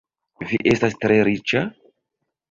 [0.51, 1.61] Vi estas tre riĉa?